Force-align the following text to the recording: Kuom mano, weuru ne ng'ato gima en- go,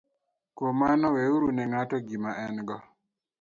Kuom 0.55 0.75
mano, 0.79 1.07
weuru 1.15 1.47
ne 1.53 1.63
ng'ato 1.71 1.97
gima 2.07 2.31
en- 2.45 2.55
go, 2.67 2.77